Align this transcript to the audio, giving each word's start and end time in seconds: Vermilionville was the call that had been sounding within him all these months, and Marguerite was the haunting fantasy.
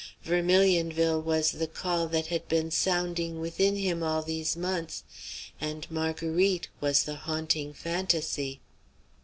Vermilionville 0.25 1.21
was 1.23 1.51
the 1.51 1.67
call 1.67 2.07
that 2.07 2.25
had 2.25 2.47
been 2.47 2.71
sounding 2.71 3.39
within 3.39 3.75
him 3.75 4.01
all 4.01 4.23
these 4.23 4.57
months, 4.57 5.03
and 5.61 5.85
Marguerite 5.91 6.69
was 6.79 7.03
the 7.03 7.13
haunting 7.17 7.71
fantasy. 7.71 8.61